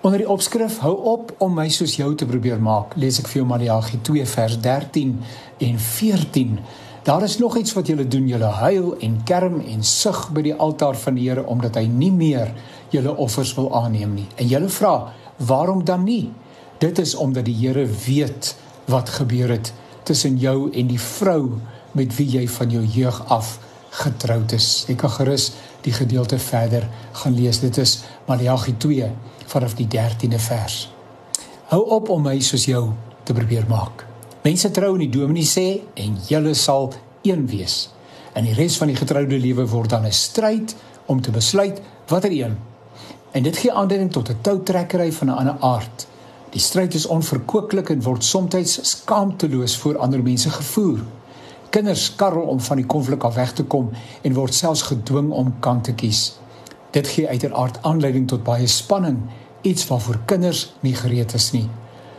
Onder 0.00 0.22
die 0.22 0.28
opskrif 0.32 0.78
hou 0.80 0.94
op 1.10 1.34
om 1.44 1.50
my 1.52 1.66
soos 1.68 1.98
jou 1.98 2.14
te 2.16 2.24
probeer 2.24 2.60
maak, 2.64 2.94
lees 2.96 3.18
ek 3.20 3.26
vir 3.28 3.42
jou 3.42 3.48
Maleagi 3.50 3.98
2 4.08 4.22
vers 4.32 4.54
13 4.64 5.10
en 5.66 5.74
14. 5.86 6.54
Daar 7.04 7.26
is 7.26 7.34
nog 7.36 7.58
iets 7.60 7.74
wat 7.76 7.90
julle 7.92 8.06
doen, 8.08 8.24
julle 8.30 8.48
huil 8.62 8.94
en 9.04 9.18
kerm 9.28 9.58
en 9.60 9.84
sug 9.84 10.22
by 10.32 10.46
die 10.46 10.54
altaar 10.56 10.96
van 11.02 11.18
die 11.20 11.26
Here 11.28 11.44
omdat 11.44 11.76
hy 11.76 11.84
nie 11.92 12.08
meer 12.16 12.54
julle 12.94 13.12
offers 13.12 13.52
wil 13.58 13.68
aanneem 13.76 14.14
nie. 14.22 14.26
En 14.40 14.48
julle 14.48 14.72
vra, 14.72 14.94
waarom 15.36 15.84
dan 15.84 16.08
nie? 16.08 16.30
Dit 16.80 16.96
is 17.04 17.12
omdat 17.12 17.44
die 17.50 17.58
Here 17.60 17.84
weet 18.06 18.54
wat 18.88 19.12
gebeur 19.20 19.52
het 19.52 19.74
tussen 20.08 20.40
jou 20.40 20.70
en 20.72 20.88
die 20.88 21.02
vrou 21.10 21.60
met 21.92 22.16
wie 22.16 22.30
jy 22.38 22.48
van 22.48 22.72
jou 22.72 22.86
jeug 22.88 23.20
af 23.28 23.58
getroud 23.90 24.52
is. 24.52 24.84
Ek 24.88 25.00
kan 25.02 25.10
gerus 25.10 25.50
die 25.84 25.92
gedeelte 25.92 26.38
verder 26.38 26.88
gaan 27.12 27.34
lees. 27.34 27.60
Dit 27.60 27.78
is 27.78 28.00
Maleagi 28.28 28.76
2 28.78 29.10
vanaf 29.50 29.74
die 29.74 29.88
13de 29.90 30.38
vers. 30.38 30.90
Hou 31.70 31.82
op 31.96 32.08
om 32.08 32.22
my 32.22 32.38
soos 32.40 32.64
jou 32.64 32.90
te 33.24 33.34
probeer 33.34 33.66
maak. 33.68 34.06
Mense 34.42 34.70
trou 34.70 34.94
in 34.96 35.04
die 35.04 35.12
dominee 35.18 35.46
sê 35.46 35.66
en 35.94 36.16
julle 36.28 36.54
sal 36.54 36.92
een 37.26 37.46
wees. 37.50 37.90
En 38.32 38.46
die 38.46 38.54
res 38.54 38.78
van 38.80 38.88
die 38.88 38.96
getroude 38.96 39.38
lewe 39.38 39.66
word 39.68 39.90
dan 39.90 40.06
'n 40.06 40.12
stryd 40.12 40.76
om 41.06 41.20
te 41.20 41.30
besluit 41.30 41.80
watter 42.08 42.30
een. 42.30 42.56
En 43.32 43.42
dit 43.42 43.56
gee 43.56 43.72
aanleiding 43.72 44.12
tot 44.12 44.30
'n 44.30 44.40
toutrekkery 44.40 45.12
van 45.12 45.28
'n 45.28 45.36
ander 45.36 45.56
aard. 45.60 46.06
Die 46.50 46.60
stryd 46.60 46.94
is 46.94 47.06
onverkooklik 47.06 47.88
en 47.90 48.02
word 48.02 48.24
soms 48.24 48.80
skaamteloos 48.82 49.76
voor 49.76 49.98
ander 49.98 50.22
mense 50.22 50.50
gevoer. 50.50 50.98
Kinders 51.70 52.04
skarrel 52.04 52.48
om 52.50 52.60
van 52.60 52.76
die 52.76 52.86
konflik 52.86 53.24
af 53.24 53.34
weg 53.34 53.52
te 53.52 53.64
kom 53.64 53.90
en 54.22 54.34
word 54.34 54.54
selfs 54.54 54.82
gedwing 54.82 55.30
om 55.30 55.52
kant 55.62 55.84
te 55.84 55.94
kies. 55.94 56.32
Dit 56.90 57.08
gee 57.08 57.28
uiteraard 57.28 57.78
aanleiding 57.86 58.26
tot 58.28 58.42
baie 58.42 58.66
spanning, 58.66 59.20
iets 59.62 59.86
waarvoor 59.86 60.18
kinders 60.26 60.72
nie 60.80 60.94
gereed 60.94 61.34
is 61.34 61.50
nie. 61.54 61.68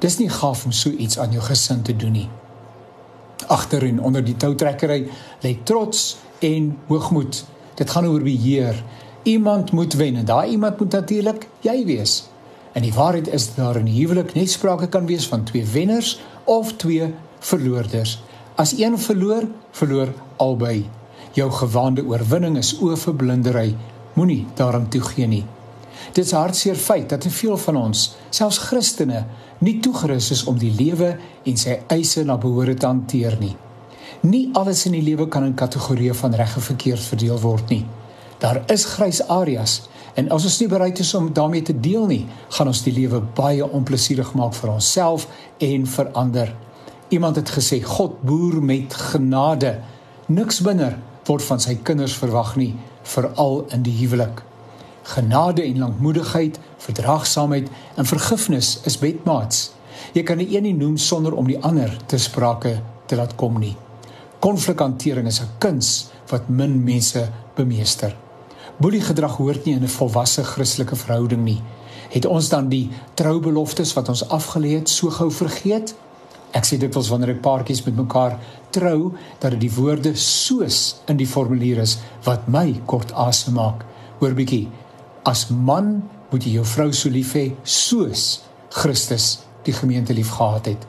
Dis 0.00 0.16
nie 0.18 0.30
gaaf 0.32 0.64
om 0.64 0.72
so 0.72 0.90
iets 0.90 1.18
aan 1.18 1.32
jou 1.36 1.44
gesin 1.44 1.82
te 1.82 1.96
doen 1.96 2.12
nie. 2.12 2.28
Agter 3.46 3.84
en 3.84 4.00
onder 4.00 4.24
die 4.24 4.36
toutrekkery 4.36 5.02
lê 5.44 5.56
trots 5.64 6.16
en 6.40 6.72
hoogmoed. 6.88 7.44
Dit 7.76 7.90
gaan 7.90 8.06
oor 8.06 8.22
beheer. 8.24 8.80
Iemand 9.22 9.72
moet 9.72 9.94
wen 10.00 10.16
en 10.16 10.24
daai 10.24 10.50
iemand 10.50 10.78
moet 10.78 10.92
natuurlik 10.92 11.48
jy 11.60 11.84
wees. 11.84 12.22
En 12.72 12.82
die 12.82 12.94
waarheid 12.94 13.28
is 13.28 13.54
daar 13.54 13.76
in 13.76 13.86
huwelik 13.86 14.34
net 14.34 14.50
sprake 14.50 14.88
kan 14.88 15.06
wees 15.06 15.26
van 15.28 15.44
twee 15.44 15.64
wenners 15.64 16.20
of 16.44 16.72
twee 16.72 17.14
verloorders. 17.38 18.22
As 18.56 18.78
een 18.78 18.98
verloor, 18.98 19.48
verloor 19.70 20.12
albei. 20.36 20.84
Jou 21.34 21.50
gewaande 21.50 22.04
oorwinning 22.06 22.56
is 22.56 22.76
oorverblindery 22.80 23.74
Moenie 24.14 24.46
daaraan 24.54 24.88
toegee 24.88 25.26
nie. 25.26 25.44
Dit 26.12 26.24
is 26.24 26.32
hartseer 26.32 26.76
feit 26.78 27.08
dat 27.08 27.20
te 27.20 27.30
veel 27.30 27.56
van 27.58 27.76
ons, 27.76 28.02
selfs 28.30 28.60
Christene, 28.68 29.24
nie 29.58 29.80
toegerus 29.82 30.30
is 30.30 30.44
om 30.46 30.58
die 30.58 30.70
lewe 30.70 31.16
en 31.42 31.58
sy 31.58 31.80
eise 31.90 32.22
na 32.24 32.36
behoore 32.38 32.76
te 32.78 32.86
hanteer 32.86 33.34
nie. 33.40 33.56
Nie 34.22 34.44
alles 34.54 34.84
in 34.86 34.94
die 34.94 35.02
lewe 35.02 35.26
kan 35.28 35.46
in 35.48 35.56
kategorieë 35.58 36.14
van 36.14 36.36
reg 36.38 36.54
en 36.54 36.66
verkeerd 36.68 37.02
verdeel 37.10 37.40
word 37.42 37.74
nie. 37.74 37.82
Daar 38.38 38.62
is 38.70 38.86
grys 38.94 39.18
areas 39.26 39.80
en 40.14 40.30
as 40.30 40.46
ons 40.46 40.60
nie 40.62 40.70
bereid 40.70 41.02
is 41.02 41.10
om 41.18 41.32
daarmee 41.34 41.66
te 41.66 41.74
deel 41.74 42.06
nie, 42.06 42.22
gaan 42.54 42.70
ons 42.70 42.84
die 42.86 42.94
lewe 42.94 43.18
baie 43.34 43.66
onplesierig 43.66 44.30
maak 44.38 44.54
vir 44.54 44.76
onsself 44.76 45.26
en 45.58 45.90
vir 45.96 46.14
ander. 46.14 46.54
Iemand 47.08 47.36
het 47.36 47.50
gesê 47.50 47.82
God 47.82 48.22
boer 48.22 48.62
met 48.62 48.94
genade. 48.94 49.80
Niks 50.26 50.60
binner 50.64 50.98
word 51.28 51.42
van 51.42 51.60
sy 51.60 51.76
kinders 51.82 52.16
verwag 52.16 52.56
nie 52.56 52.74
veral 53.04 53.64
in 53.76 53.84
die 53.84 53.94
huwelik. 53.98 54.42
Genade 55.04 55.62
en 55.62 55.78
lankmoedigheid, 55.78 56.58
verdraagsaamheid 56.80 57.68
en 58.00 58.08
vergifnis 58.08 58.78
is 58.88 58.98
bedmaats. 58.98 59.70
Jy 60.16 60.22
kan 60.22 60.40
die 60.40 60.48
een 60.56 60.64
nie 60.64 60.76
noem 60.76 60.96
sonder 60.96 61.36
om 61.36 61.48
die 61.48 61.60
ander 61.60 61.92
te 62.08 62.18
sprake 62.18 62.78
te 63.06 63.16
laat 63.16 63.36
kom 63.36 63.58
nie. 63.60 63.76
Konflikhantering 64.40 65.26
is 65.26 65.40
'n 65.40 65.48
kuns 65.58 66.08
wat 66.28 66.48
min 66.48 66.84
mense 66.84 67.28
bemeester. 67.54 68.16
Boeliegedrag 68.76 69.36
hoort 69.36 69.64
nie 69.64 69.74
in 69.74 69.82
'n 69.82 69.88
volwasse 69.88 70.44
Christelike 70.44 70.96
verhouding 70.96 71.44
nie. 71.44 71.62
Het 72.10 72.26
ons 72.26 72.48
dan 72.48 72.68
die 72.68 72.90
troubeloftes 73.14 73.92
wat 73.92 74.08
ons 74.08 74.28
afgelê 74.28 74.74
het 74.78 74.88
so 74.88 75.10
gou 75.10 75.30
vergeet? 75.30 75.94
Ek 76.54 76.66
sê 76.68 76.78
dit 76.78 76.94
was 76.94 77.10
wanneer 77.10 77.34
ek 77.34 77.42
paartjies 77.42 77.82
met 77.86 77.96
mekaar 77.98 78.38
trou 78.74 79.12
dat 79.42 79.54
dit 79.56 79.64
die 79.66 79.74
woorde 79.74 80.14
soos 80.18 81.00
in 81.10 81.18
die 81.18 81.28
formulier 81.28 81.80
is 81.82 81.98
wat 82.26 82.46
my 82.50 82.68
kort 82.90 83.12
asem 83.18 83.58
maak. 83.58 83.82
Hoor 84.20 84.36
bietjie. 84.38 84.68
As 85.26 85.48
man 85.50 85.96
moet 86.30 86.46
jy 86.46 86.58
jou 86.58 86.66
vrou 86.66 86.90
so 86.94 87.10
lief 87.10 87.34
hê 87.34 87.48
soos 87.62 88.44
Christus 88.74 89.44
die 89.66 89.74
gemeente 89.74 90.14
liefgehad 90.14 90.70
het. 90.70 90.86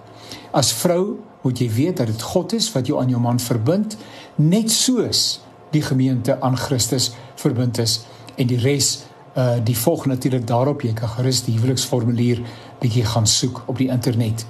As 0.53 0.73
vrou 0.73 1.17
moet 1.45 1.61
jy 1.61 1.69
weet 1.69 2.01
dat 2.01 2.09
dit 2.09 2.21
God 2.33 2.53
is 2.57 2.69
wat 2.73 2.89
jou 2.89 2.99
aan 3.01 3.11
jou 3.13 3.21
man 3.21 3.41
verbind, 3.41 3.97
net 4.41 4.71
soos 4.73 5.39
die 5.73 5.83
gemeente 5.85 6.37
aan 6.41 6.57
Christus 6.57 7.11
verbind 7.41 7.79
is 7.81 7.99
en 8.37 8.49
die 8.49 8.61
res 8.61 9.05
uh 9.35 9.57
die 9.67 9.75
volg 9.75 10.05
natuurlik 10.07 10.45
daarop 10.47 10.85
jy 10.85 10.93
kan 10.95 11.11
gerus 11.17 11.41
die 11.43 11.57
huweliksformulier 11.57 12.39
bietjie 12.79 13.03
gaan 13.05 13.27
soek 13.27 13.65
op 13.67 13.81
die 13.81 13.89
internet. 13.91 14.45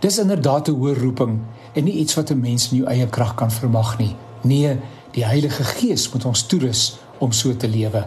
Dis 0.00 0.18
inderdaad 0.18 0.68
'n 0.68 0.76
hoë 0.76 0.94
roeping 0.98 1.38
en 1.72 1.84
nie 1.84 1.98
iets 2.02 2.14
wat 2.14 2.30
'n 2.30 2.40
mens 2.40 2.70
in 2.70 2.76
jou 2.76 2.88
eie 2.88 3.06
krag 3.06 3.34
kan 3.34 3.50
vermag 3.50 3.98
nie. 3.98 4.16
Nee, 4.42 4.78
die 5.10 5.24
Heilige 5.24 5.64
Gees 5.64 6.12
moet 6.12 6.24
ons 6.24 6.46
toerus 6.46 6.98
om 7.18 7.32
so 7.32 7.56
te 7.56 7.68
lewe. 7.68 8.06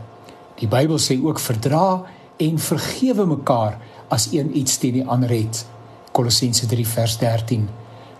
Die 0.55 0.67
Bybel 0.67 0.99
sê 0.99 1.23
ook 1.23 1.39
verdra 1.39 2.03
en 2.37 2.59
vergewe 2.59 3.25
mekaar 3.25 3.77
as 4.07 4.31
een 4.31 4.57
iets 4.57 4.77
teen 4.77 4.93
die 4.93 5.05
ander 5.05 5.29
het. 5.29 5.65
Kolossense 6.11 6.65
3 6.65 6.87
vers 6.87 7.17
13. 7.17 7.69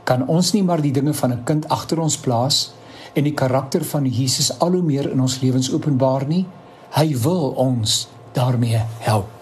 Kan 0.04 0.28
ons 0.28 0.52
nie 0.52 0.64
maar 0.64 0.82
die 0.82 0.92
dinge 0.92 1.14
van 1.14 1.32
'n 1.32 1.44
kind 1.44 1.70
agter 1.70 2.00
ons 2.00 2.18
plaas 2.18 2.72
en 3.14 3.24
die 3.24 3.34
karakter 3.34 3.86
van 3.86 4.06
Jesus 4.06 4.60
al 4.60 4.72
hoe 4.72 4.82
meer 4.82 5.12
in 5.12 5.22
ons 5.22 5.40
lewens 5.40 5.74
openbaar 5.74 6.28
nie? 6.28 6.46
Hy 6.90 7.18
wil 7.18 7.50
ons 7.50 8.08
daarmee 8.34 8.82
help. 9.00 9.39